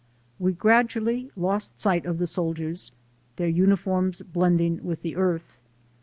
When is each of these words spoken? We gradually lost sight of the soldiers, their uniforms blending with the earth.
We 0.39 0.53
gradually 0.53 1.29
lost 1.35 1.79
sight 1.79 2.07
of 2.07 2.17
the 2.17 2.25
soldiers, 2.25 2.91
their 3.35 3.47
uniforms 3.47 4.23
blending 4.23 4.83
with 4.83 5.03
the 5.03 5.15
earth. 5.15 5.59